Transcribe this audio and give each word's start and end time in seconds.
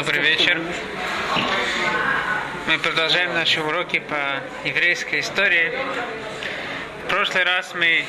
Добрый 0.00 0.22
вечер. 0.22 0.58
Мы 2.66 2.78
продолжаем 2.78 3.34
наши 3.34 3.60
уроки 3.60 3.98
по 3.98 4.40
еврейской 4.66 5.20
истории. 5.20 5.70
В 7.04 7.10
прошлый 7.10 7.44
раз 7.44 7.74
мы 7.74 8.06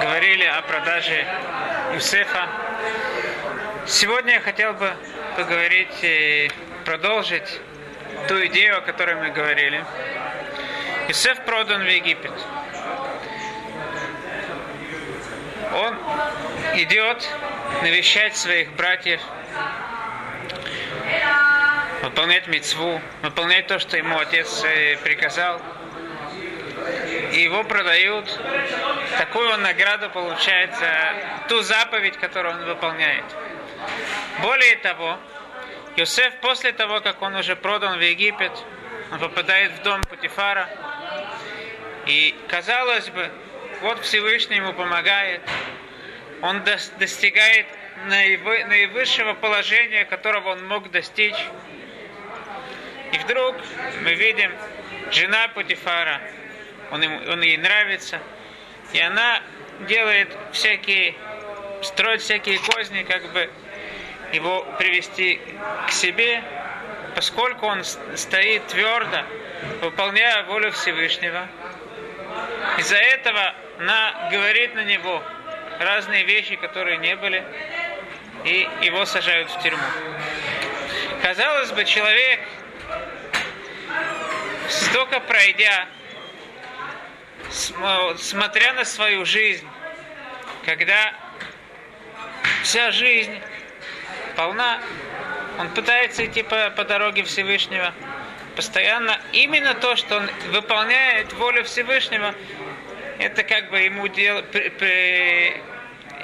говорили 0.00 0.44
о 0.44 0.62
продаже 0.62 1.26
Юсефа. 1.92 2.48
Сегодня 3.86 4.34
я 4.34 4.40
хотел 4.40 4.72
бы 4.72 4.90
поговорить 5.36 5.98
и 6.00 6.50
продолжить 6.86 7.60
ту 8.26 8.42
идею, 8.46 8.78
о 8.78 8.80
которой 8.80 9.16
мы 9.16 9.32
говорили. 9.32 9.84
Юсеф 11.08 11.44
продан 11.44 11.82
в 11.82 11.90
Египет. 11.90 12.32
Он 15.74 15.94
идет 16.72 17.28
навещать 17.82 18.34
своих 18.34 18.72
братьев, 18.76 19.20
выполнять 22.02 22.46
мецву, 22.46 23.00
выполнять 23.22 23.66
то, 23.66 23.78
что 23.78 23.96
ему 23.96 24.18
отец 24.18 24.62
э, 24.64 24.96
приказал. 24.98 25.60
И 27.32 27.40
его 27.40 27.64
продают. 27.64 28.26
Такую 29.18 29.50
он 29.50 29.62
награду 29.62 30.10
получает 30.10 30.74
за 30.76 31.14
ту 31.48 31.62
заповедь, 31.62 32.16
которую 32.18 32.54
он 32.54 32.64
выполняет. 32.66 33.24
Более 34.42 34.76
того, 34.76 35.18
Йосеф 35.96 36.34
после 36.40 36.72
того, 36.72 37.00
как 37.00 37.22
он 37.22 37.34
уже 37.36 37.56
продан 37.56 37.98
в 37.98 38.00
Египет, 38.00 38.52
он 39.10 39.18
попадает 39.18 39.72
в 39.72 39.82
дом 39.82 40.02
Путифара. 40.02 40.68
И 42.06 42.34
казалось 42.48 43.08
бы, 43.10 43.30
вот 43.80 44.02
Всевышний 44.02 44.56
ему 44.56 44.72
помогает, 44.72 45.40
он 46.42 46.62
достигает 46.98 47.66
наивысшего 48.06 49.34
положения, 49.34 50.04
которого 50.04 50.50
он 50.50 50.66
мог 50.66 50.90
достичь. 50.90 51.36
И 53.12 53.18
вдруг 53.18 53.56
мы 54.02 54.14
видим, 54.14 54.52
жена 55.10 55.48
Путифара, 55.48 56.20
он, 56.90 57.02
ему, 57.02 57.20
он 57.30 57.42
ей 57.42 57.56
нравится, 57.56 58.20
и 58.92 59.00
она 59.00 59.40
делает 59.88 60.28
всякие, 60.52 61.14
строит 61.82 62.22
всякие 62.22 62.58
козни, 62.58 63.02
как 63.02 63.32
бы 63.32 63.50
его 64.32 64.62
привести 64.78 65.40
к 65.86 65.92
себе, 65.92 66.42
поскольку 67.14 67.66
он 67.66 67.84
стоит 67.84 68.66
твердо, 68.66 69.22
выполняя 69.80 70.42
волю 70.44 70.72
Всевышнего. 70.72 71.46
Из-за 72.78 72.96
этого 72.96 73.54
она 73.78 74.28
говорит 74.30 74.74
на 74.74 74.84
него– 74.84 75.22
разные 75.78 76.24
вещи, 76.24 76.56
которые 76.56 76.98
не 76.98 77.16
были, 77.16 77.42
и 78.44 78.68
его 78.82 79.04
сажают 79.06 79.50
в 79.50 79.62
тюрьму. 79.62 79.82
Казалось 81.22 81.72
бы, 81.72 81.84
человек, 81.84 82.40
столько 84.68 85.20
пройдя, 85.20 85.86
смотря 88.18 88.74
на 88.74 88.84
свою 88.84 89.24
жизнь, 89.24 89.66
когда 90.64 91.14
вся 92.62 92.90
жизнь 92.90 93.40
полна, 94.36 94.80
он 95.58 95.70
пытается 95.70 96.26
идти 96.26 96.42
по, 96.42 96.70
по 96.70 96.84
дороге 96.84 97.22
Всевышнего, 97.22 97.94
постоянно 98.56 99.20
именно 99.32 99.74
то, 99.74 99.96
что 99.96 100.16
он 100.16 100.30
выполняет 100.50 101.32
волю 101.32 101.64
Всевышнего, 101.64 102.34
это 103.18 103.42
как 103.44 103.70
бы 103.70 103.80
ему 103.80 104.08
дел... 104.08 104.44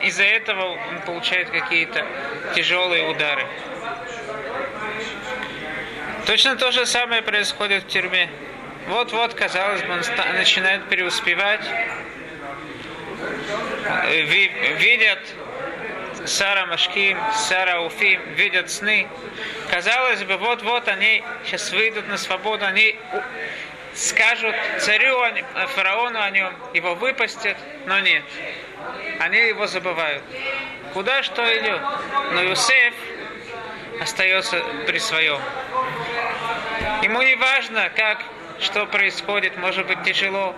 из-за 0.02 0.24
этого 0.24 0.64
он 0.64 1.00
получает 1.06 1.50
какие-то 1.50 2.04
тяжелые 2.54 3.08
удары. 3.08 3.46
Точно 6.26 6.56
то 6.56 6.70
же 6.70 6.86
самое 6.86 7.22
происходит 7.22 7.84
в 7.84 7.88
тюрьме. 7.88 8.30
Вот-вот, 8.88 9.34
казалось 9.34 9.82
бы, 9.82 9.92
он 9.92 10.02
начинает 10.36 10.84
преуспевать. 10.88 11.64
Видят 14.78 15.18
Сара 16.24 16.66
Машким, 16.66 17.18
Сара 17.34 17.80
Уфим, 17.82 18.20
видят 18.34 18.70
сны. 18.70 19.08
Казалось 19.70 20.22
бы, 20.24 20.36
вот-вот 20.36 20.88
они 20.88 21.22
сейчас 21.44 21.70
выйдут 21.72 22.08
на 22.08 22.16
свободу, 22.16 22.64
они 22.64 22.96
скажут 23.94 24.54
царю, 24.78 25.18
фараону 25.74 26.20
о 26.20 26.30
нем, 26.30 26.52
его 26.74 26.94
выпустят, 26.94 27.56
но 27.86 28.00
нет. 28.00 28.24
Они 29.18 29.38
его 29.38 29.66
забывают. 29.66 30.22
Куда 30.92 31.22
что 31.22 31.42
идет? 31.58 31.80
Но 32.32 32.42
Юсеф 32.42 32.94
остается 34.00 34.62
при 34.86 34.98
своем. 34.98 35.40
Ему 37.02 37.22
не 37.22 37.34
важно, 37.36 37.90
как, 37.94 38.22
что 38.60 38.86
происходит, 38.86 39.56
может 39.56 39.86
быть 39.86 40.02
тяжело, 40.02 40.54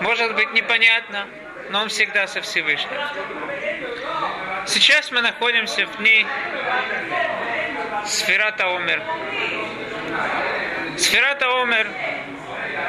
может 0.00 0.34
быть 0.34 0.52
непонятно, 0.52 1.26
но 1.70 1.82
он 1.82 1.88
всегда 1.88 2.26
со 2.26 2.40
Всевышним. 2.40 2.90
Сейчас 4.66 5.10
мы 5.10 5.20
находимся 5.20 5.86
в 5.86 5.96
дни 5.98 6.26
Сферата 8.06 8.66
Омер. 8.66 9.02
Сферата 10.96 11.46
Омер 11.62 11.88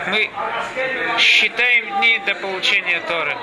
мы 0.08 0.30
считаем 1.20 2.00
дни 2.00 2.20
до 2.25 2.36
получения 2.36 3.00
Торы. 3.08 3.38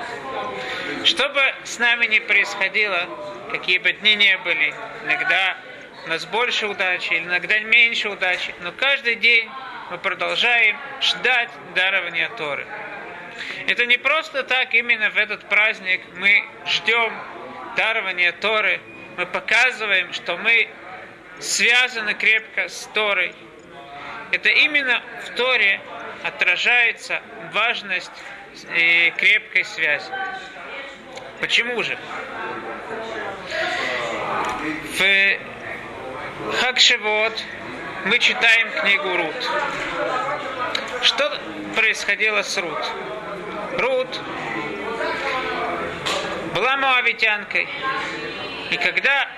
Что 1.04 1.28
бы 1.28 1.54
с 1.64 1.78
нами 1.78 2.06
ни 2.06 2.18
происходило, 2.18 3.08
какие 3.50 3.78
бы 3.78 3.92
дни 3.92 4.14
не 4.14 4.36
были, 4.38 4.74
иногда 5.04 5.56
у 6.04 6.08
нас 6.08 6.26
больше 6.26 6.66
удачи, 6.66 7.14
иногда 7.14 7.58
меньше 7.60 8.08
удачи, 8.08 8.54
но 8.60 8.72
каждый 8.72 9.14
день 9.14 9.48
мы 9.90 9.98
продолжаем 9.98 10.76
ждать 11.00 11.50
дарования 11.74 12.28
Торы. 12.36 12.66
Это 13.66 13.86
не 13.86 13.96
просто 13.96 14.42
так, 14.42 14.74
именно 14.74 15.10
в 15.10 15.16
этот 15.16 15.48
праздник 15.48 16.00
мы 16.16 16.44
ждем 16.66 17.12
дарования 17.76 18.32
Торы, 18.32 18.80
мы 19.16 19.26
показываем, 19.26 20.12
что 20.12 20.36
мы 20.36 20.68
связаны 21.38 22.14
крепко 22.14 22.68
с 22.68 22.88
Торой. 22.92 23.34
Это 24.32 24.48
именно 24.48 25.00
в 25.26 25.36
Торе 25.36 25.80
отражается 26.24 27.22
важность 27.52 28.10
и 28.76 29.12
крепкой 29.16 29.64
связи. 29.64 30.10
Почему 31.40 31.82
же? 31.84 31.96
В 34.98 35.38
Хакшевод 36.60 37.44
мы 38.06 38.18
читаем 38.18 38.68
книгу 38.80 39.16
Рут. 39.16 39.50
Что 41.02 41.38
происходило 41.76 42.42
с 42.42 42.56
Рут? 42.58 42.92
Рут 43.78 44.20
была 46.54 46.76
моавитянкой. 46.76 47.68
И 48.70 48.76
когда 48.76 49.28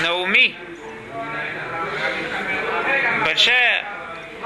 Науми, 0.00 0.56
большая 3.26 3.84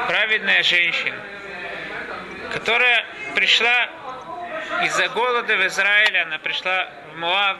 праведная 0.08 0.62
женщина, 0.64 1.16
которая 2.52 3.04
пришла 3.36 3.88
из-за 4.84 5.08
голода 5.08 5.56
в 5.56 5.66
Израиле, 5.66 6.22
она 6.22 6.38
пришла 6.38 6.88
в 7.12 7.18
Муав. 7.18 7.58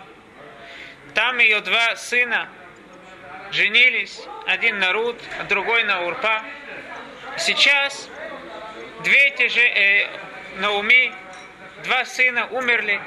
Там 1.15 1.39
ее 1.39 1.61
два 1.61 1.97
сына 1.97 2.49
женились, 3.51 4.21
один 4.47 4.79
на 4.79 4.93
Рут, 4.93 5.21
а 5.41 5.45
другой 5.45 5.85
на 5.85 6.03
Урпа. 6.03 6.43
Сейчас 7.37 8.09
две 9.05 9.29
эти 9.29 9.49
же 9.49 9.61
э, 9.61 10.09
Науми, 10.59 11.13
два 11.85 12.05
сына 12.05 12.47
умерли, 12.47 13.01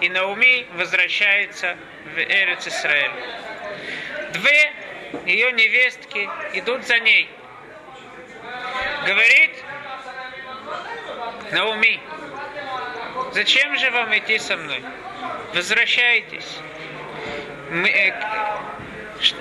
и 0.00 0.08
Науми 0.08 0.66
возвращается 0.74 1.76
в 2.14 2.18
Эрец 2.18 2.66
Израиль. 2.66 3.10
Две 4.32 4.72
ее 5.26 5.52
невестки 5.52 6.28
идут 6.54 6.84
за 6.86 6.98
ней– 7.00 7.28
говорит 9.06 9.50
Науми, 11.52 12.00
зачем 13.38 13.76
же 13.78 13.88
вам 13.92 14.18
идти 14.18 14.36
со 14.38 14.56
мной? 14.56 14.82
Возвращайтесь. 15.54 16.58
Мы, 17.70 17.88
э, 17.88 18.12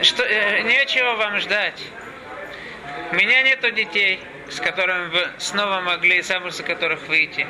что, 0.04 0.24
э, 0.24 0.62
нечего 0.62 1.14
вам 1.16 1.40
ждать. 1.40 1.82
У 3.12 3.16
меня 3.16 3.42
нету 3.42 3.72
детей, 3.72 4.20
с 4.52 4.60
которыми 4.60 5.08
вы 5.08 5.28
снова 5.40 5.82
могли, 5.82 6.22
замуж 6.22 6.54
за 6.54 6.64
которых 6.64 7.08
выйти. 7.08 7.48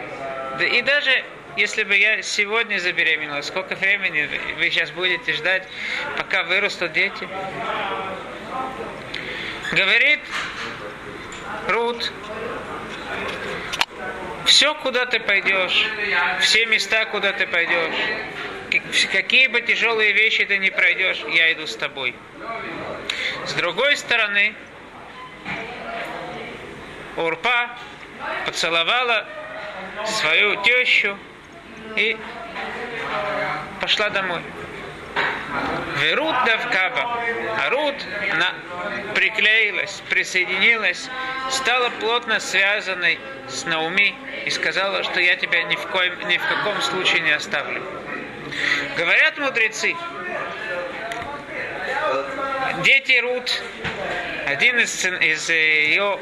Да 0.57 0.65
и 0.65 0.81
даже 0.83 1.25
если 1.57 1.83
бы 1.83 1.97
я 1.97 2.21
сегодня 2.21 2.79
забеременела, 2.79 3.41
сколько 3.41 3.75
времени 3.75 4.29
вы 4.57 4.69
сейчас 4.69 4.91
будете 4.91 5.33
ждать, 5.33 5.67
пока 6.15 6.43
вырастут 6.43 6.93
дети? 6.93 7.27
Говорит 9.73 10.21
Рут, 11.67 12.13
все, 14.47 14.73
куда 14.75 15.05
ты 15.05 15.19
пойдешь, 15.19 15.85
все 16.39 16.65
места, 16.65 17.05
куда 17.05 17.33
ты 17.33 17.45
пойдешь, 17.45 17.95
какие 19.11 19.47
бы 19.47 19.61
тяжелые 19.61 20.13
вещи 20.13 20.45
ты 20.45 20.57
не 20.57 20.71
пройдешь, 20.71 21.23
я 21.29 21.53
иду 21.53 21.67
с 21.67 21.75
тобой. 21.75 22.15
С 23.45 23.53
другой 23.53 23.97
стороны, 23.97 24.55
Урпа 27.17 27.77
поцеловала 28.45 29.25
свою 30.05 30.63
тещу 30.63 31.17
и 31.95 32.17
пошла 33.81 34.09
домой. 34.09 34.41
Верут 36.01 36.35
Давкаба. 36.45 37.23
А 37.57 37.69
Рут, 37.69 37.95
она 38.31 38.53
приклеилась, 39.15 40.01
присоединилась, 40.09 41.09
стала 41.49 41.89
плотно 41.99 42.39
связанной 42.39 43.19
с 43.47 43.65
Науми 43.65 44.15
и 44.45 44.49
сказала, 44.49 45.03
что 45.03 45.19
я 45.19 45.35
тебя 45.35 45.63
ни 45.63 45.75
в, 45.75 45.87
коем, 45.87 46.27
ни 46.27 46.37
в 46.37 46.47
каком 46.47 46.81
случае 46.81 47.21
не 47.21 47.31
оставлю. 47.31 47.83
Говорят 48.97 49.37
мудрецы, 49.37 49.95
дети 52.83 53.19
Рут, 53.19 53.61
один 54.45 54.79
из, 54.79 55.05
из 55.05 55.49
ее 55.49 56.19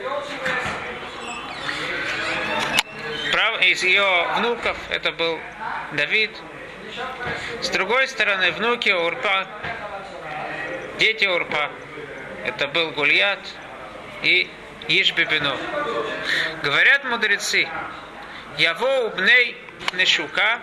из 3.66 3.84
ее 3.84 4.28
внуков, 4.38 4.78
это 4.90 5.12
был 5.12 5.40
Давид, 5.94 6.32
с 7.62 7.70
другой 7.70 8.08
стороны, 8.08 8.52
внуки 8.52 8.90
Урпа, 8.90 9.48
дети 11.00 11.26
Урпа, 11.26 11.72
это 12.46 12.68
был 12.68 12.92
Гульят 12.92 13.40
и 14.24 14.50
Ишбибину. 14.88 15.58
Говорят 16.64 17.04
мудрецы, 17.06 17.68
Яво 18.58 19.10
бней 19.10 19.58
Нешука, 19.94 20.60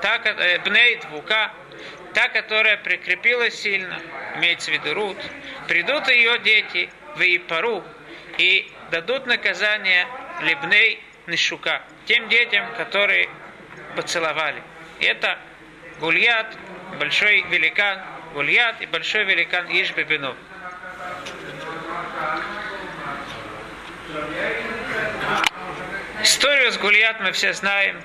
та, 0.00 0.20
э, 0.24 0.58
бней 0.60 0.96
Двука, 0.96 1.52
та, 2.14 2.28
которая 2.28 2.76
прикрепилась 2.78 3.60
сильно, 3.60 4.00
имеется 4.36 4.70
в 4.70 4.74
виду 4.74 4.94
Рут, 4.94 5.18
придут 5.68 6.08
ее 6.08 6.38
дети 6.38 6.90
в 7.14 7.20
Ипару 7.20 7.84
и 8.38 8.70
дадут 8.90 9.26
наказание 9.26 10.06
Лебней 10.40 11.02
Нешука, 11.26 11.82
тем 12.06 12.28
детям, 12.28 12.66
которые 12.76 13.28
поцеловали. 13.94 14.62
Это 14.98 15.38
Гульят, 16.02 16.58
большой 16.98 17.42
великан 17.42 18.00
Гульят 18.34 18.80
и 18.80 18.86
большой 18.86 19.22
великан 19.22 19.68
Ишбебину. 19.68 20.34
Историю 26.20 26.72
с 26.72 26.78
Гульят 26.78 27.20
мы 27.20 27.30
все 27.30 27.52
знаем, 27.52 28.02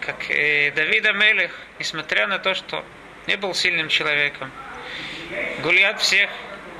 как 0.00 0.30
э, 0.30 0.70
Давида 0.76 1.12
Мелех, 1.12 1.50
несмотря 1.80 2.28
на 2.28 2.38
то, 2.38 2.54
что 2.54 2.84
не 3.26 3.36
был 3.36 3.52
сильным 3.52 3.88
человеком, 3.88 4.52
Гульят 5.64 6.00
всех 6.00 6.30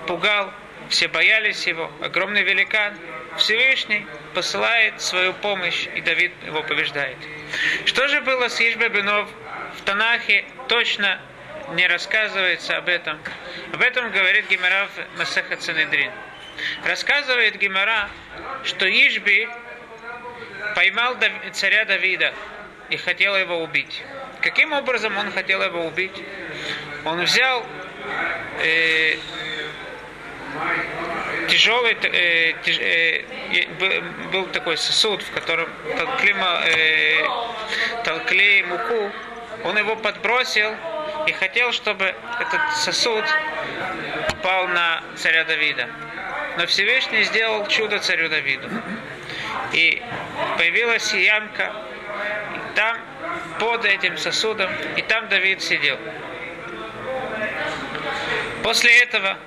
пугал, 0.06 0.52
все 0.88 1.08
боялись 1.08 1.66
его, 1.66 1.90
огромный 2.00 2.44
великан, 2.44 2.96
Всевышний 3.38 4.06
посылает 4.34 5.00
свою 5.00 5.32
помощь, 5.32 5.88
и 5.96 6.00
Давид 6.00 6.32
его 6.46 6.62
побеждает. 6.62 7.16
Что 7.87 8.06
же 8.06 8.20
было 8.20 8.46
с 8.46 8.61
Ишбебинов 8.61 9.28
в 9.76 9.82
Танахе 9.82 10.44
точно 10.70 11.19
не 11.72 11.87
рассказывается 11.88 12.76
об 12.76 12.88
этом. 12.88 13.19
Об 13.72 13.82
этом 13.82 14.12
говорит 14.12 14.49
Гимара 14.49 14.87
в 14.87 15.19
Масаха 15.19 15.56
Цанедрин. 15.56 16.12
Рассказывает 16.84 17.58
Гимара, 17.58 18.08
что 18.62 18.87
Ишби 18.88 19.49
поймал 20.76 21.17
царя 21.52 21.84
Давида 21.87 22.32
и 22.88 22.96
хотел 22.96 23.37
его 23.37 23.64
убить. 23.64 24.05
Каким 24.43 24.72
образом 24.72 25.19
он 25.19 25.32
хотел 25.32 25.61
его 25.61 25.87
убить? 25.87 26.22
Он 27.05 27.20
взял 27.25 27.66
э, 28.62 29.16
тяжелый, 31.49 31.96
э, 32.00 32.52
тяж, 32.62 32.78
э, 32.78 33.25
был 34.32 34.46
такой 34.46 34.76
сосуд, 34.76 35.20
в 35.20 35.32
котором 35.32 35.69
толкли, 35.99 36.32
э, 36.64 37.25
толкли 38.05 38.62
муку, 38.69 39.11
он 39.65 39.77
его 39.77 39.97
подбросил 39.97 40.75
и 41.27 41.33
хотел, 41.33 41.73
чтобы 41.73 42.15
этот 42.41 42.61
сосуд 42.77 43.25
упал 44.33 44.69
на 44.69 45.03
царя 45.17 45.45
Давида. 45.45 45.89
Но 46.57 46.67
Всевышний 46.67 47.23
сделал 47.25 47.67
чудо 47.67 47.99
царю 47.99 48.29
Давиду. 48.29 48.69
И 49.73 50.03
появилась 50.57 51.12
ямка, 51.12 51.73
там 52.75 52.99
под 53.59 53.85
этим 53.85 54.17
сосудом, 54.17 54.71
и 54.97 55.03
там 55.03 55.29
Давид 55.29 55.62
сидел. 55.62 55.99
После 58.62 59.03
этого 59.03 59.39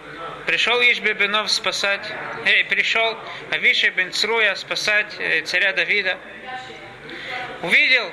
пришел 0.45 0.79
Ишбебенов 0.81 1.51
спасать, 1.51 2.05
э, 2.45 2.63
пришел 2.65 3.17
Авиши 3.51 3.89
бен 3.89 4.11
Цруя 4.11 4.55
спасать 4.55 5.15
э, 5.19 5.41
царя 5.41 5.73
Давида. 5.73 6.17
Увидел 7.61 8.11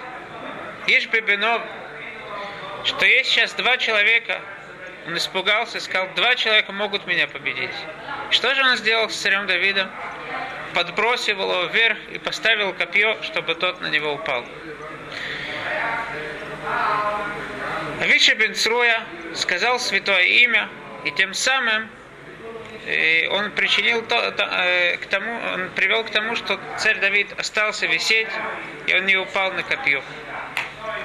Ишбебенов 0.86 1.62
что 2.84 3.06
есть 3.06 3.30
сейчас 3.30 3.52
два 3.54 3.76
человека, 3.76 4.40
он 5.06 5.16
испугался 5.16 5.80
сказал, 5.80 6.08
два 6.14 6.34
человека 6.34 6.72
могут 6.72 7.06
меня 7.06 7.26
победить. 7.26 7.74
Что 8.30 8.54
же 8.54 8.62
он 8.62 8.76
сделал 8.76 9.08
с 9.08 9.16
царем 9.16 9.46
Давидом? 9.46 9.90
Подбросил 10.74 11.40
его 11.40 11.64
вверх 11.64 11.98
и 12.12 12.18
поставил 12.18 12.72
копье, 12.72 13.20
чтобы 13.22 13.54
тот 13.54 13.80
на 13.80 13.88
него 13.88 14.12
упал. 14.12 14.44
Авича 18.00 18.34
бен 18.34 18.54
Цруя 18.54 19.02
сказал 19.34 19.78
святое 19.78 20.22
имя, 20.22 20.68
и 21.04 21.10
тем 21.10 21.34
самым 21.34 21.88
э, 22.86 23.28
он 23.28 23.50
причинил 23.50 24.02
то, 24.02 24.30
то, 24.30 24.44
э, 24.44 24.96
к 24.96 25.06
тому, 25.06 25.38
он 25.54 25.70
привел 25.70 26.04
к 26.04 26.10
тому, 26.10 26.36
что 26.36 26.58
царь 26.78 26.98
Давид 27.00 27.28
остался 27.38 27.86
висеть, 27.86 28.28
и 28.86 28.94
он 28.94 29.06
не 29.06 29.16
упал 29.16 29.52
на 29.52 29.62
копье. 29.62 30.02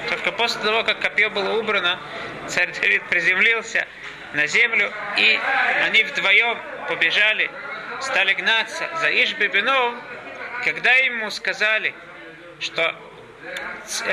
Только 0.09 0.31
после 0.31 0.61
того, 0.61 0.83
как 0.83 0.99
копье 0.99 1.29
было 1.29 1.57
убрано, 1.57 1.99
царь 2.47 2.71
Давид 2.79 3.03
приземлился 3.09 3.87
на 4.33 4.47
землю, 4.47 4.91
и 5.17 5.39
они 5.85 6.03
вдвоем 6.03 6.57
побежали, 6.87 7.49
стали 8.01 8.33
гнаться 8.33 8.89
за 9.01 9.09
Ишбебином, 9.09 10.01
когда 10.63 10.93
ему 10.93 11.29
сказали, 11.31 11.93
что 12.59 12.95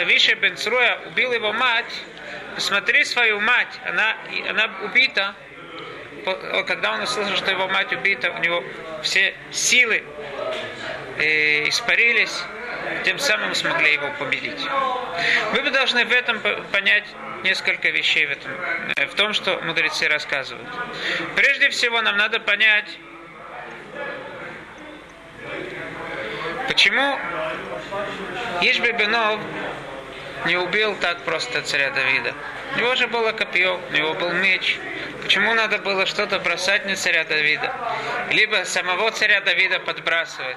Виша 0.07 0.35
бен 0.35 0.57
Цруя 0.57 0.99
убил 1.07 1.33
его 1.33 1.53
мать, 1.53 1.93
посмотри 2.55 3.05
свою 3.05 3.41
мать, 3.41 3.81
она, 3.87 4.17
она 4.49 4.71
убита, 4.83 5.35
когда 6.67 6.93
он 6.93 7.03
услышал, 7.03 7.37
что 7.37 7.51
его 7.51 7.69
мать 7.69 7.93
убита, 7.93 8.31
у 8.31 8.39
него 8.39 8.63
все 9.03 9.35
силы 9.51 10.05
э, 11.19 11.69
испарились, 11.69 12.45
тем 13.05 13.19
самым 13.19 13.55
смогли 13.55 13.93
его 13.93 14.11
победить. 14.19 14.61
Мы 15.53 15.63
бы 15.63 15.71
должны 15.71 16.05
в 16.05 16.13
этом 16.13 16.41
понять 16.73 17.05
несколько 17.43 17.91
вещей 17.91 18.27
в, 18.27 18.31
этом, 18.31 18.51
э, 18.97 19.07
в 19.07 19.15
том, 19.15 19.33
что 19.33 19.61
мудрецы 19.63 20.09
рассказывают. 20.09 20.69
Прежде 21.35 21.71
всего, 21.71 22.01
нам 22.03 22.17
надо 22.17 22.41
понять, 22.41 22.99
почему 26.69 27.19
Ишбебенов 28.61 29.41
не 30.47 30.57
убил 30.57 30.97
так 30.97 31.21
просто 31.23 31.63
царя 31.63 31.91
Давида. 31.91 32.35
У 32.75 32.79
него 32.79 32.95
же 32.95 33.07
было 33.07 33.33
копье, 33.33 33.81
у 33.91 33.93
него 33.93 34.15
был 34.15 34.33
меч. 34.33 34.79
Почему 35.23 35.55
надо 35.55 35.79
было 35.79 36.07
что-то 36.07 36.41
бросать 36.41 36.85
на 36.87 36.97
царя 36.97 37.25
Давида? 37.25 37.73
Либо 38.31 38.65
самого 38.65 39.11
царя 39.13 39.41
Давида 39.41 39.81
подбрасывать? 39.81 40.57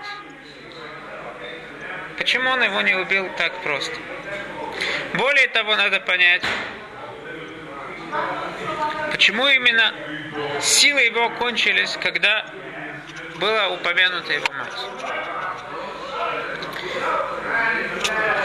Почему 2.18 2.50
он 2.50 2.64
его 2.64 2.82
не 2.82 2.96
убил 2.96 3.30
так 3.38 3.54
просто? 3.62 3.96
Более 5.14 5.48
того, 5.50 5.76
надо 5.76 6.00
понять, 6.00 6.44
почему 9.12 9.48
именно 9.48 9.94
силы 10.62 11.02
его 11.02 11.30
кончились, 11.32 11.98
когда 12.02 12.46
была 13.36 13.70
упомянута 13.70 14.34
его 14.34 14.48
мать. 14.54 14.72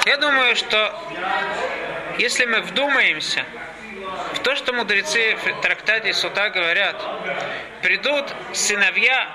Я 0.06 0.16
думаю, 0.16 0.56
что 0.56 0.98
если 2.18 2.44
мы 2.46 2.60
вдумаемся 2.62 3.44
в 4.34 4.40
то, 4.40 4.56
что 4.56 4.72
мудрецы 4.72 5.36
в 5.36 5.60
трактате 5.60 6.12
Сута 6.12 6.50
говорят, 6.50 6.96
придут 7.82 8.34
сыновья 8.52 9.28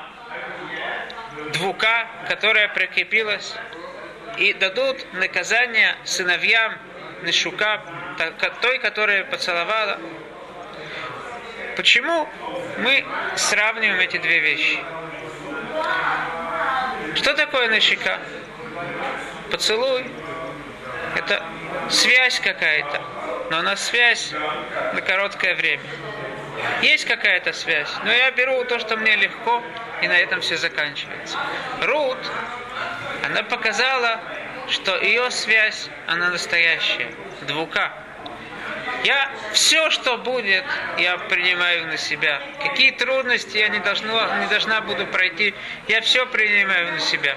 двука, 1.54 2.08
которая 2.28 2.68
прикрепилась 2.70 3.56
и 4.38 4.54
дадут 4.54 4.98
наказание 5.14 5.96
сыновьям 6.04 6.74
Нешука, 7.24 7.82
той, 8.62 8.80
которая 8.80 9.24
поцеловала. 9.26 10.00
Почему 11.76 12.28
мы 12.78 13.06
сравниваем 13.36 14.00
эти 14.00 14.18
две 14.18 14.40
вещи? 14.40 14.80
Что 17.16 17.34
такое 17.34 17.68
Нешика? 17.70 18.20
Поцелуй. 19.52 20.06
Это 21.16 21.44
связь 21.90 22.40
какая-то. 22.40 23.02
но 23.52 23.62
на 23.62 23.76
связь 23.76 24.34
на 24.94 25.02
короткое 25.02 25.56
время. 25.56 25.84
Есть 26.82 27.06
какая-то 27.06 27.54
связь, 27.54 27.90
но 28.04 28.12
я 28.12 28.32
беру 28.32 28.64
то, 28.66 28.80
что 28.80 28.98
мне 28.98 29.16
легко, 29.16 29.62
и 30.02 30.08
на 30.08 30.18
этом 30.18 30.42
все 30.42 30.58
заканчивается. 30.58 31.38
Рут, 31.82 32.18
она 33.36 33.44
показала, 33.44 34.22
что 34.70 34.96
ее 34.96 35.30
связь, 35.30 35.90
она 36.08 36.30
настоящая, 36.30 37.12
двука. 37.42 37.92
Я 39.04 39.30
все, 39.52 39.90
что 39.90 40.18
будет, 40.18 40.64
я 40.98 41.18
принимаю 41.18 41.88
на 41.88 41.98
себя. 41.98 42.42
Какие 42.64 42.92
трудности 42.92 43.58
я 43.58 43.68
не, 43.68 43.80
должна, 43.80 44.40
не 44.40 44.48
должна 44.48 44.80
буду 44.80 45.06
пройти, 45.08 45.54
я 45.90 46.00
все 46.00 46.26
принимаю 46.26 46.94
на 46.94 47.00
себя. 47.02 47.36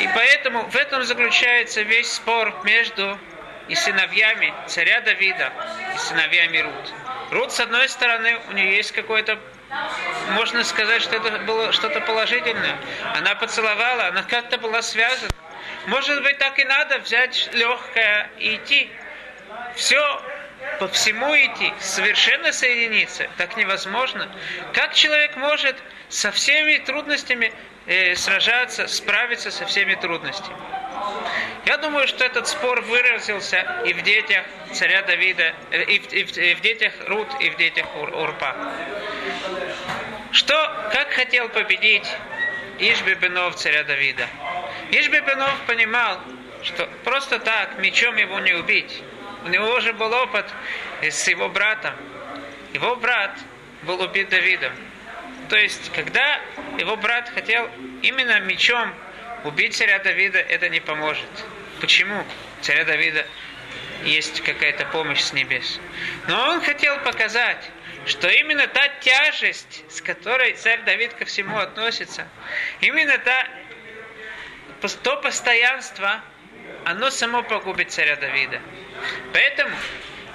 И 0.00 0.08
поэтому 0.12 0.64
в 0.64 0.74
этом 0.74 1.04
заключается 1.04 1.82
весь 1.82 2.10
спор 2.10 2.52
между 2.64 3.16
и 3.68 3.76
сыновьями 3.76 4.52
царя 4.66 5.02
Давида 5.02 5.52
и 5.94 5.98
сыновьями 5.98 6.58
Рут. 6.58 6.94
Рут, 7.30 7.52
с 7.52 7.60
одной 7.60 7.88
стороны, 7.88 8.40
у 8.48 8.52
нее 8.54 8.74
есть 8.76 8.90
какой-то 8.90 9.38
можно 10.30 10.64
сказать, 10.64 11.02
что 11.02 11.16
это 11.16 11.38
было 11.40 11.72
что-то 11.72 12.00
положительное. 12.00 12.76
Она 13.14 13.34
поцеловала, 13.34 14.08
она 14.08 14.22
как-то 14.22 14.58
была 14.58 14.82
связана. 14.82 15.30
Может 15.86 16.22
быть, 16.22 16.38
так 16.38 16.58
и 16.58 16.64
надо 16.64 16.98
взять 16.98 17.50
легкое 17.52 18.30
и 18.38 18.56
идти. 18.56 18.90
Все 19.74 20.22
по 20.78 20.88
всему 20.88 21.34
идти, 21.36 21.72
совершенно 21.80 22.52
соединиться, 22.52 23.28
так 23.36 23.56
невозможно. 23.56 24.28
Как 24.72 24.94
человек 24.94 25.36
может 25.36 25.76
со 26.08 26.30
всеми 26.32 26.78
трудностями 26.78 27.52
э, 27.86 28.14
сражаться, 28.16 28.86
справиться 28.88 29.50
со 29.50 29.66
всеми 29.66 29.94
трудностями? 29.94 30.56
Я 31.66 31.78
думаю, 31.78 32.06
что 32.06 32.24
этот 32.24 32.46
спор 32.46 32.82
выразился 32.82 33.82
и 33.86 33.92
в 33.94 34.02
детях 34.02 34.44
царя 34.72 35.02
Давида, 35.02 35.54
э, 35.70 35.84
и 35.84 35.98
в, 35.98 36.12
и 36.12 36.24
в, 36.24 36.36
и 36.36 36.54
в 36.54 36.60
детях 36.60 36.92
Рут, 37.06 37.28
и 37.40 37.50
в 37.50 37.56
детях 37.56 37.86
Ур, 37.96 38.14
Урпа. 38.14 38.54
Что, 40.32 40.54
как 40.92 41.12
хотел 41.12 41.48
победить 41.48 42.06
Ишбебенов 42.78 43.54
царя 43.56 43.84
Давида? 43.84 44.26
Ишбебенов 44.90 45.54
понимал, 45.66 46.20
что 46.62 46.88
просто 47.04 47.38
так 47.38 47.78
мечом 47.78 48.16
его 48.16 48.40
не 48.40 48.52
убить. 48.52 49.02
У 49.44 49.48
него 49.48 49.74
уже 49.74 49.92
был 49.92 50.12
опыт 50.12 50.46
с 51.02 51.28
его 51.28 51.48
братом. 51.48 51.94
Его 52.72 52.96
брат 52.96 53.30
был 53.82 54.00
убит 54.00 54.28
Давидом. 54.30 54.72
То 55.48 55.56
есть, 55.56 55.92
когда 55.92 56.40
его 56.78 56.96
брат 56.96 57.28
хотел 57.28 57.70
именно 58.02 58.40
мечом 58.40 58.94
убить 59.44 59.76
царя 59.76 59.98
Давида, 59.98 60.38
это 60.38 60.68
не 60.68 60.80
поможет. 60.80 61.28
Почему? 61.80 62.24
Царя 62.62 62.84
Давида 62.84 63.26
есть 64.04 64.42
какая-то 64.42 64.86
помощь 64.86 65.20
с 65.20 65.32
небес. 65.32 65.80
Но 66.28 66.50
он 66.50 66.60
хотел 66.60 66.98
показать, 67.00 67.70
что 68.06 68.28
именно 68.28 68.66
та 68.66 68.88
тяжесть, 69.00 69.84
с 69.90 70.00
которой 70.00 70.54
царь 70.54 70.82
Давид 70.84 71.14
ко 71.14 71.24
всему 71.24 71.58
относится, 71.58 72.26
именно 72.80 73.18
та, 73.18 73.46
то 75.02 75.16
постоянство, 75.16 76.22
оно 76.84 77.10
само 77.10 77.42
погубит 77.42 77.90
царя 77.90 78.16
Давида. 78.16 78.60
Поэтому 79.32 79.74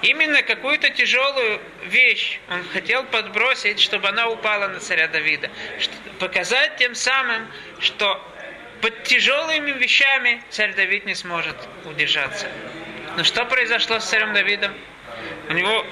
именно 0.01 0.41
какую-то 0.44 0.89
тяжелую 0.89 1.62
вещь 1.86 2.39
он 2.50 2.63
хотел 2.74 3.03
подбросить, 3.03 3.79
чтобы 3.79 4.10
она 4.10 4.27
упала 4.29 4.68
на 4.68 4.79
царя 4.79 5.08
Давида. 5.08 5.50
Показать 6.20 6.77
тем 6.77 6.96
самым, 6.96 7.48
что 7.79 8.25
под 8.82 9.03
тяжелыми 9.03 9.72
вещами 9.72 10.41
царь 10.50 10.74
Давид 10.74 11.06
не 11.06 11.15
сможет 11.15 11.56
удержаться. 11.86 12.48
Но 13.18 13.24
что 13.24 13.46
произошло 13.46 14.00
с 14.00 14.06
царем 14.06 14.34
Давидом? 14.34 14.74
У 15.50 15.53
него 15.53 15.86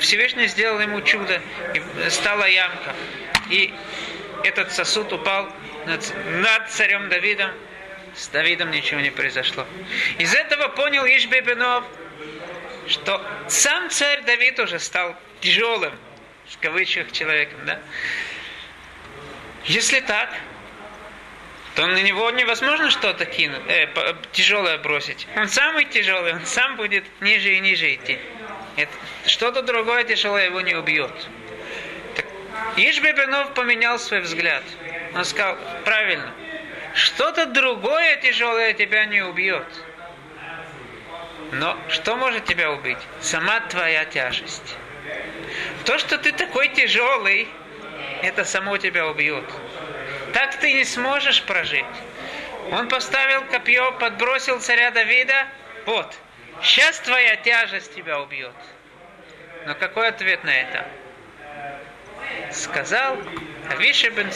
Всевышний 0.00 0.46
сделал 0.46 0.80
ему 0.80 1.00
чудо, 1.02 1.40
и 1.74 2.10
стала 2.10 2.48
ямка. 2.48 2.94
И 3.50 3.72
этот 4.44 4.72
сосуд 4.72 5.12
упал 5.12 5.48
над, 5.86 6.12
над 6.26 6.70
царем 6.70 7.08
Давидом. 7.08 7.50
С 8.14 8.28
Давидом 8.28 8.70
ничего 8.70 9.00
не 9.00 9.10
произошло. 9.10 9.66
Из 10.18 10.34
этого 10.34 10.68
понял 10.68 11.04
Ишбебенов, 11.06 11.84
что 12.88 13.24
сам 13.48 13.90
царь 13.90 14.22
Давид 14.22 14.58
уже 14.58 14.78
стал 14.78 15.16
тяжелым, 15.40 15.92
в 16.48 16.58
кавычках, 16.58 17.12
человеком. 17.12 17.60
Да? 17.64 17.78
Если 19.64 20.00
так, 20.00 20.28
то 21.74 21.86
на 21.86 22.02
него 22.02 22.30
невозможно 22.30 22.90
что-то 22.90 23.24
кинуть, 23.24 23.62
э, 23.68 23.88
тяжелое 24.32 24.78
бросить. 24.78 25.26
Он 25.36 25.48
самый 25.48 25.84
тяжелый, 25.86 26.34
он 26.34 26.44
сам 26.44 26.76
будет 26.76 27.04
ниже 27.20 27.54
и 27.54 27.60
ниже 27.60 27.94
идти. 27.94 28.18
что-то 29.26 29.62
другое 29.62 30.04
тяжелое 30.04 30.46
его 30.46 30.60
не 30.60 30.74
убьет. 30.74 31.12
Так, 32.14 32.26
Ишбебенов 32.76 33.54
поменял 33.54 33.98
свой 33.98 34.20
взгляд. 34.20 34.62
Он 35.14 35.24
сказал, 35.24 35.56
правильно, 35.84 36.32
что-то 36.94 37.46
другое 37.46 38.16
тяжелое 38.16 38.74
тебя 38.74 39.06
не 39.06 39.22
убьет. 39.22 39.66
Но 41.52 41.78
что 41.90 42.16
может 42.16 42.46
тебя 42.46 42.72
убить? 42.72 42.98
Сама 43.20 43.60
твоя 43.60 44.06
тяжесть. 44.06 44.76
То, 45.84 45.98
что 45.98 46.16
ты 46.16 46.32
такой 46.32 46.68
тяжелый, 46.68 47.46
это 48.22 48.44
само 48.44 48.78
тебя 48.78 49.06
убьет. 49.06 49.44
Так 50.32 50.56
ты 50.56 50.72
не 50.72 50.84
сможешь 50.84 51.42
прожить. 51.42 51.84
Он 52.70 52.88
поставил 52.88 53.42
копье, 53.44 53.92
подбросил 53.92 54.60
царя 54.60 54.90
Давида. 54.92 55.46
Вот, 55.84 56.14
сейчас 56.62 56.98
твоя 57.00 57.36
тяжесть 57.36 57.94
тебя 57.94 58.20
убьет. 58.20 58.54
Но 59.66 59.74
какой 59.74 60.08
ответ 60.08 60.42
на 60.44 60.54
это? 60.58 60.88
Сказал 62.50 63.18
Авиша 63.70 64.08
бен 64.10 64.30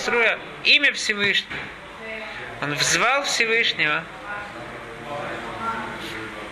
имя 0.65 0.93
Всевышнего. 0.93 1.61
Он 2.61 2.75
взвал 2.75 3.23
Всевышнего, 3.23 4.05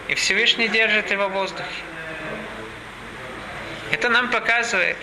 и 0.09 0.15
Всевышний 0.15 0.69
держит 0.69 1.11
его 1.11 1.29
в 1.29 1.33
воздухе. 1.33 1.69
Это 3.93 4.09
нам 4.09 4.31
показывает, 4.31 4.97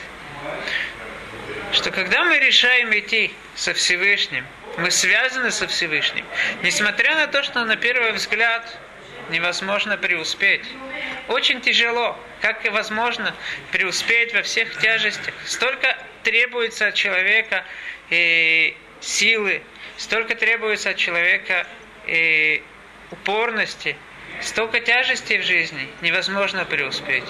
что 1.72 1.92
когда 1.92 2.24
мы 2.24 2.40
решаем 2.40 2.98
идти 2.98 3.34
со 3.56 3.74
Всевышним, 3.74 4.46
мы 4.78 4.92
связаны 4.92 5.52
со 5.52 5.68
Всевышним, 5.68 6.26
несмотря 6.64 7.16
на 7.16 7.28
то, 7.28 7.44
что 7.44 7.64
на 7.64 7.76
первый 7.76 8.12
взгляд 8.14 8.78
невозможно 9.30 9.98
преуспеть. 9.98 10.66
Очень 11.28 11.62
тяжело, 11.62 12.18
как 12.42 12.66
и 12.66 12.70
возможно 12.70 13.34
преуспеть 13.72 14.34
во 14.34 14.42
всех 14.42 14.78
тяжестях. 14.80 15.34
Столько 15.46 15.98
требуется 16.24 16.88
от 16.88 16.96
человека 16.96 17.64
и 18.10 18.76
силы, 19.00 19.62
столько 19.98 20.36
требуется 20.36 20.92
от 20.92 20.98
человека 20.98 21.66
и 22.08 22.64
упорности, 23.12 23.96
столько 24.42 24.80
тяжестей 24.80 25.40
в 25.40 25.44
жизни, 25.44 25.90
невозможно 26.02 26.66
преуспеть. 26.66 27.30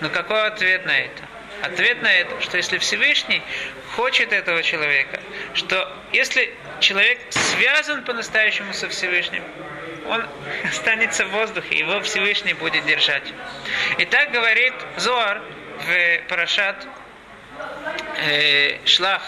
Но 0.00 0.08
какой 0.08 0.46
ответ 0.46 0.86
на 0.86 0.98
это? 0.98 1.22
Ответ 1.62 2.02
на 2.02 2.12
это, 2.12 2.40
что 2.40 2.56
если 2.56 2.78
Всевышний 2.78 3.42
хочет 3.96 4.32
этого 4.32 4.62
человека, 4.62 5.20
что 5.54 5.92
если 6.12 6.54
человек 6.80 7.18
связан 7.30 8.04
по-настоящему 8.04 8.72
со 8.72 8.88
Всевышним, 8.88 9.42
он 10.06 10.24
останется 10.64 11.24
в 11.24 11.30
воздухе, 11.30 11.78
его 11.78 12.00
Всевышний 12.02 12.54
будет 12.54 12.84
держать. 12.86 13.32
И 13.98 14.04
так 14.04 14.30
говорит 14.30 14.74
Зоар 14.96 15.42
в 15.86 16.28
Парашат 16.28 16.86
э, 18.24 18.78
Шлах. 18.86 19.22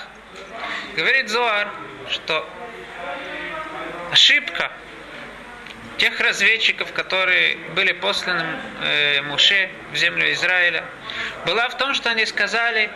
Говорит 0.97 1.29
Зоар, 1.29 1.69
что 2.09 2.49
ошибка 4.12 4.71
тех 6.00 6.19
разведчиков, 6.19 6.92
которые 6.95 7.59
были 7.76 7.92
посланы 7.92 8.45
э, 8.83 9.21
Муше 9.23 9.69
в 9.92 9.97
землю 9.97 10.33
Израиля, 10.33 10.83
была 11.45 11.69
в 11.69 11.76
том, 11.76 11.92
что 11.92 12.11
они 12.11 12.25
сказали, 12.25 12.90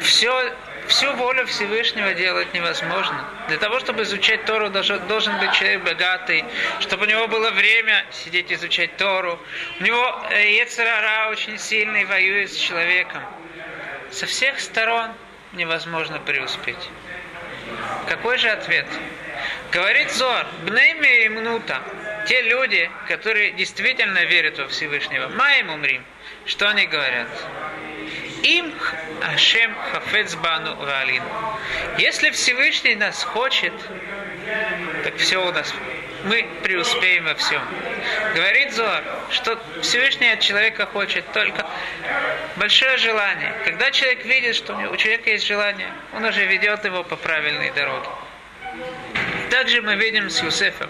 все, 0.00 0.54
всю 0.88 1.12
волю 1.12 1.46
Всевышнего 1.46 2.14
делать 2.14 2.54
невозможно. 2.54 3.28
Для 3.48 3.58
того, 3.58 3.78
чтобы 3.78 4.04
изучать 4.04 4.46
Тору, 4.46 4.70
должен, 4.70 5.06
должен 5.06 5.38
быть 5.38 5.52
человек 5.52 5.82
богатый, 5.82 6.46
чтобы 6.80 7.04
у 7.04 7.08
него 7.08 7.28
было 7.28 7.50
время 7.50 8.06
сидеть 8.10 8.50
изучать 8.50 8.96
Тору. 8.96 9.38
У 9.78 9.84
него 9.84 10.24
э, 10.30 10.50
Ецерара 10.50 11.30
очень 11.30 11.58
сильный, 11.58 12.06
воюет 12.06 12.50
с 12.50 12.56
человеком. 12.56 13.22
Со 14.10 14.24
всех 14.24 14.58
сторон 14.60 15.10
невозможно 15.52 16.18
преуспеть. 16.20 16.88
Какой 18.08 18.38
же 18.38 18.48
ответ? 18.48 18.86
Говорит 19.72 20.10
Зор, 20.12 20.46
бнейме 20.66 21.24
и 21.24 21.28
мнута, 21.30 21.80
те 22.28 22.42
люди, 22.42 22.90
которые 23.08 23.52
действительно 23.52 24.22
верят 24.24 24.58
во 24.58 24.68
Всевышнего, 24.68 25.28
маем 25.28 25.70
умрим, 25.70 26.04
что 26.44 26.68
они 26.68 26.86
говорят? 26.86 27.28
Им 28.42 28.74
Ашем 29.22 29.74
хафец 29.90 30.34
бану 30.34 30.76
валин. 30.76 31.22
Если 31.96 32.28
Всевышний 32.32 32.96
нас 32.96 33.22
хочет, 33.24 33.72
так 35.04 35.16
все 35.16 35.42
у 35.42 35.50
нас 35.52 35.74
мы 36.24 36.46
преуспеем 36.62 37.24
во 37.24 37.34
всем. 37.36 37.62
Говорит 38.34 38.74
Зоар, 38.74 39.02
что 39.30 39.58
Всевышний 39.80 40.28
от 40.28 40.40
человека 40.40 40.84
хочет 40.84 41.24
только 41.32 41.66
большое 42.56 42.98
желание. 42.98 43.54
Когда 43.64 43.90
человек 43.90 44.26
видит, 44.26 44.54
что 44.54 44.74
у 44.74 44.96
человека 44.96 45.30
есть 45.30 45.46
желание, 45.46 45.90
он 46.12 46.26
уже 46.26 46.44
ведет 46.44 46.84
его 46.84 47.04
по 47.04 47.16
правильной 47.16 47.70
дороге. 47.70 48.08
Также 49.52 49.82
мы 49.82 49.96
видим 49.96 50.30
с 50.30 50.42
Юсефом. 50.42 50.88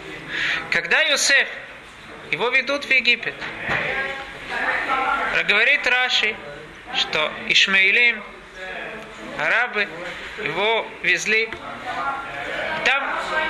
Когда 0.71 1.01
Юсеф, 1.01 1.49
его 2.31 2.49
ведут 2.51 2.85
в 2.85 2.91
Египет, 2.93 3.35
говорит 5.49 5.85
Раши, 5.85 6.37
что 6.95 7.33
Ишмаилим, 7.49 8.23
арабы, 9.41 9.89
его 10.45 10.87
везли. 11.03 11.51
Там 12.85 13.03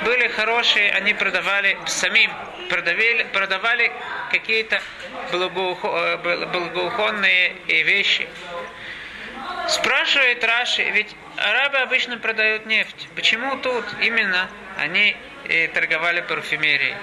были 0.03 0.29
хорошие, 0.29 0.91
они 0.93 1.13
продавали 1.13 1.77
самим, 1.85 2.31
продавали, 2.71 3.27
продавали 3.31 3.91
какие-то 4.31 4.81
благоухонные 5.31 7.53
вещи. 7.67 8.27
Спрашивает 9.69 10.43
Раши, 10.43 10.89
ведь 10.89 11.15
арабы 11.43 11.77
обычно 11.79 12.17
продают 12.17 12.65
нефть. 12.65 13.07
Почему 13.15 13.57
тут 13.57 13.85
именно 14.01 14.49
они 14.77 15.15
торговали 15.73 16.21
парфюмерией? 16.21 16.95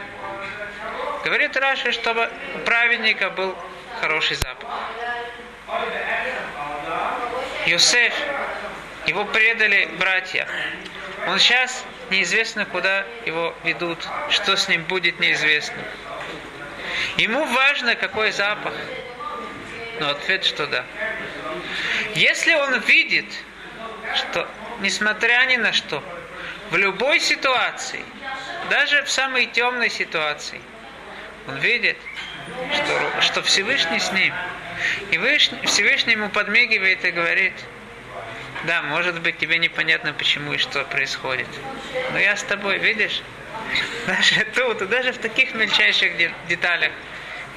Говорит 1.25 1.57
Раши, 1.57 1.93
чтобы 1.93 2.31
у 2.55 2.59
праведника 2.61 3.31
был 3.31 3.55
хороший 4.01 4.37
запах. 4.37 4.71
Юсеф, 7.67 8.15
его 9.07 9.27
предали 9.27 9.89
братья. 9.99 10.49
Он 11.27 11.39
сейчас 11.39 11.85
неизвестно, 12.11 12.65
куда 12.65 13.05
его 13.27 13.55
ведут, 13.65 13.99
что 14.31 14.57
с 14.57 14.69
ним 14.69 14.85
будет 14.85 15.21
неизвестно. 15.21 15.83
Ему 17.19 17.45
важно, 17.45 17.95
какой 17.95 18.33
запах. 18.33 18.73
Но 20.01 20.09
ответ, 20.09 20.45
что 20.47 20.67
да. 20.67 20.87
Если 22.15 22.55
он 22.55 22.81
видит, 22.81 23.27
что 24.17 24.49
несмотря 24.81 25.45
ни 25.47 25.57
на 25.57 25.73
что, 25.73 26.03
в 26.71 26.77
любой 26.77 27.21
ситуации, 27.21 28.05
даже 28.71 29.03
в 29.03 29.11
самой 29.11 29.47
темной 29.47 29.91
ситуации, 29.91 30.61
он 31.49 31.59
видит, 31.59 31.97
что, 32.73 33.23
что 33.23 33.43
Всевышний 33.43 33.99
с 33.99 34.13
ним. 34.13 34.33
И 35.11 35.19
Всевышний 35.67 36.13
ему 36.13 36.29
подмигивает 36.29 37.05
и 37.05 37.11
говорит, 37.11 37.53
да, 38.65 38.83
может 38.83 39.21
быть, 39.21 39.39
тебе 39.39 39.59
непонятно, 39.59 40.13
почему 40.13 40.53
и 40.53 40.59
что 40.59 40.85
происходит. 40.85 41.49
Но 42.13 42.19
я 42.19 42.37
с 42.37 42.43
тобой, 42.43 42.79
видишь? 42.79 43.23
Даже 44.07 44.45
тут, 44.55 44.89
даже 44.89 45.13
в 45.13 45.19
таких 45.19 45.55
мельчайших 45.55 46.13
деталях 46.49 46.93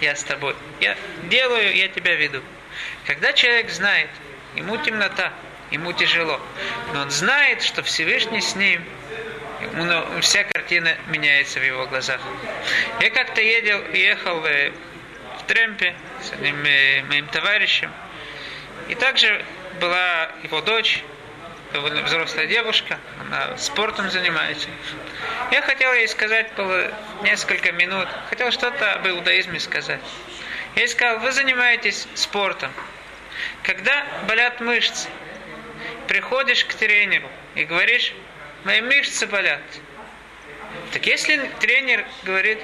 я 0.01 0.15
с 0.15 0.23
тобой. 0.23 0.55
Я 0.79 0.95
делаю, 1.23 1.75
я 1.75 1.87
тебя 1.87 2.15
веду. 2.15 2.41
Когда 3.05 3.33
человек 3.33 3.69
знает, 3.69 4.09
ему 4.55 4.77
темнота, 4.77 5.31
ему 5.73 5.91
тяжело, 5.91 6.39
но 6.93 7.01
он 7.01 7.11
знает, 7.11 7.63
что 7.63 7.81
Всевышний 7.83 8.41
с 8.41 8.55
ним, 8.55 8.85
вся 10.21 10.43
картина 10.43 10.95
меняется 11.07 11.59
в 11.59 11.65
его 11.65 11.87
глазах. 11.87 12.21
Я 12.99 13.09
как-то 13.09 13.41
едел, 13.41 13.81
ехал 13.91 14.45
э, 14.45 14.71
в 15.39 15.43
Тремпе 15.47 15.95
с 16.21 16.31
одним 16.31 16.63
э, 16.63 17.03
моим 17.03 17.27
товарищем, 17.27 17.91
и 18.87 18.95
также 18.95 19.43
была 19.81 20.29
его 20.43 20.61
дочь, 20.61 21.03
довольно 21.71 22.03
взрослая 22.03 22.45
девушка, 22.45 22.99
она 23.21 23.57
спортом 23.57 24.11
занимается. 24.11 24.69
Я 25.51 25.63
хотел 25.63 25.91
ей 25.93 26.07
сказать 26.07 26.53
было 26.55 26.91
несколько 27.23 27.71
минут, 27.71 28.07
хотел 28.29 28.51
что-то 28.51 28.93
об 28.93 29.07
иудаизме 29.07 29.59
сказать. 29.59 30.01
Я 30.75 30.83
ей 30.83 30.87
сказал, 30.87 31.19
вы 31.19 31.31
занимаетесь 31.31 32.07
спортом. 32.13 32.71
Когда 33.63 34.05
болят 34.27 34.61
мышцы, 34.61 35.09
приходишь 36.07 36.65
к 36.65 36.73
тренеру 36.73 37.29
и 37.55 37.65
говоришь, 37.65 38.13
мои 38.63 38.81
мышцы 38.81 39.27
болят. 39.27 39.61
Так 40.91 41.05
если 41.05 41.37
тренер 41.59 42.05
говорит, 42.23 42.59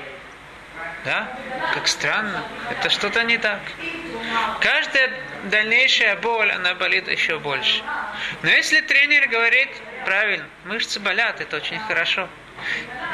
да, 1.06 1.38
как 1.74 1.88
странно, 1.88 2.44
это 2.70 2.90
что-то 2.90 3.24
не 3.24 3.38
так. 3.38 3.60
Каждая 4.62 5.12
дальнейшая 5.46 6.16
боль, 6.18 6.52
она 6.52 6.76
болит 6.76 7.08
еще 7.08 7.40
больше. 7.40 7.82
Но 8.42 8.50
если 8.50 8.82
тренер 8.82 9.28
говорит, 9.28 9.70
правильно, 10.06 10.46
мышцы 10.66 11.00
болят, 11.00 11.42
это 11.42 11.58
очень 11.58 11.80
хорошо. 11.80 12.28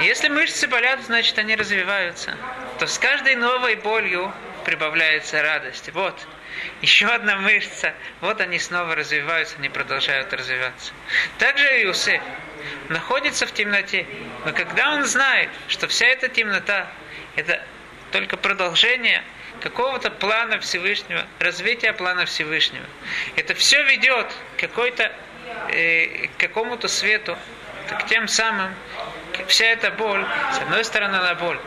Если 0.02 0.28
мышцы 0.28 0.68
болят, 0.68 1.02
значит 1.04 1.38
они 1.38 1.56
развиваются. 1.56 2.36
То 2.80 2.88
с 2.88 2.98
каждой 2.98 3.36
новой 3.36 3.76
болью 3.76 4.34
прибавляется 4.66 5.42
радость. 5.42 5.90
Вот, 5.94 6.28
еще 6.82 7.08
одна 7.08 7.38
мышца. 7.38 7.94
Вот 8.22 8.42
они 8.42 8.60
снова 8.60 8.96
развиваются, 8.96 9.58
они 9.58 9.70
продолжают 9.70 10.34
развиваться. 10.34 10.94
Также 11.38 11.66
Иосиф 11.84 12.22
находится 12.90 13.46
в 13.46 13.54
темноте. 13.54 14.06
Но 14.46 14.54
когда 14.54 14.94
он 14.94 15.06
знает, 15.06 15.50
что 15.68 15.88
вся 15.88 16.08
эта 16.08 16.30
темнота, 16.30 16.88
это 17.36 17.64
только 18.12 18.38
продолжение 18.38 19.24
какого-то 19.62 20.12
плана 20.12 20.60
Всевышнего, 20.60 21.26
развития 21.40 21.94
плана 21.94 22.26
Всевышнего. 22.26 22.86
Это 23.36 23.54
все 23.56 23.84
ведет 23.84 24.28
к 24.58 24.62
какой-то, 24.62 25.12
э, 25.70 26.28
к 26.28 26.38
какому-то 26.38 26.88
свету, 26.88 27.38
так 27.88 28.06
тем 28.08 28.28
самым 28.28 28.74
вся 29.48 29.66
эта 29.66 29.92
боль, 29.92 30.26
с 30.54 30.58
одной 30.60 30.84
стороны 30.84 31.16
она 31.16 31.36
боль, 31.36 31.60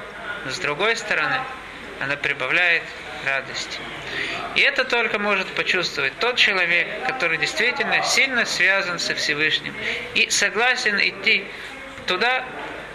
но 0.44 0.50
с 0.50 0.58
другой 0.58 0.96
стороны 0.96 1.40
она 2.00 2.16
прибавляет 2.16 2.82
радости. 3.24 3.78
И 4.54 4.60
это 4.60 4.84
только 4.84 5.18
может 5.18 5.46
почувствовать 5.48 6.12
тот 6.18 6.36
человек, 6.36 6.86
который 7.06 7.38
действительно 7.38 8.02
сильно 8.02 8.44
связан 8.44 8.98
со 8.98 9.14
Всевышним 9.14 9.74
и 10.14 10.30
согласен 10.30 10.98
идти 11.00 11.44
туда, 12.06 12.44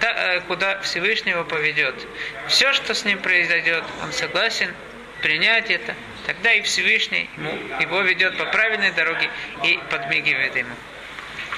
Э, 0.03 0.41
куда 0.41 0.79
Всевышнего 0.81 1.43
поведет. 1.43 1.95
Все, 2.47 2.73
что 2.73 2.93
с 2.93 3.05
ним 3.05 3.19
произойдет, 3.19 3.85
он 4.03 4.11
согласен 4.11 4.73
принять 5.21 5.71
это, 5.71 5.95
тогда 6.25 6.51
и 6.51 6.61
Всевышний 6.61 7.29
ему, 7.37 7.57
его 7.79 8.01
ведет 8.01 8.37
по 8.37 8.45
правильной 8.45 8.91
дороге 8.91 9.29
и 9.63 9.79
подмигивает 9.89 10.55
ему. 10.57 10.75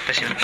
Спасибо. 0.04 0.36